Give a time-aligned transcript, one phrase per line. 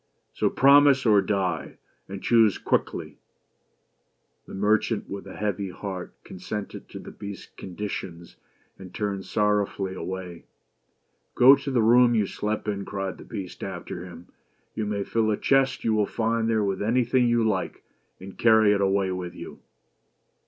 [0.33, 1.77] So promise, or die!
[2.09, 3.19] and choose quickly!"
[4.47, 7.99] The merchant with a heavy heart, consented to the Beasts 93 BEAUTY AND THE BEAST.
[7.99, 8.43] conditions,
[8.79, 10.45] and turned sorrowfully away."
[11.35, 14.29] Go to the room you slept in," cried the Beast after him,"
[14.75, 17.83] you may fill a chest you will find there with anything you like,
[18.19, 19.59] and carry it away with you."